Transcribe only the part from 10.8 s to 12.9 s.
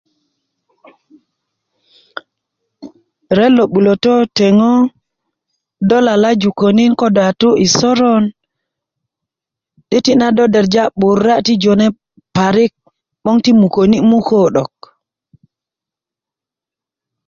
'bura' ti jone parik